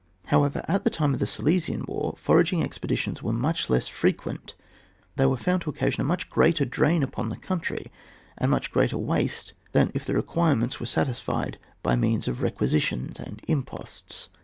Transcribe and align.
However, 0.29 0.65
at 0.67 0.83
the 0.83 0.89
time 0.89 1.13
of 1.13 1.19
the 1.19 1.27
Silesian 1.27 1.85
war, 1.87 2.15
foraging 2.17 2.63
expeditions 2.63 3.21
were 3.21 3.31
much 3.31 3.69
less 3.69 3.87
frequent, 3.87 4.55
they 5.15 5.27
were 5.27 5.37
found 5.37 5.61
to 5.61 5.69
occasion 5.69 6.01
a 6.01 6.05
much 6.05 6.27
greater 6.27 6.65
drain 6.65 7.03
upon 7.03 7.29
the 7.29 7.37
country, 7.37 7.91
and 8.35 8.49
much 8.49 8.73
&:reater 8.75 8.93
waste 8.97 9.53
than 9.73 9.91
if 9.93 10.03
the 10.03 10.15
require 10.15 10.55
mentAere 10.55 11.05
tiefied 11.05 11.57
by 11.83 11.95
means 11.95 12.25
o^f 12.25 12.41
re 12.41 12.49
quisitions 12.49 13.19
and 13.19 13.43
imposts. 13.47 14.29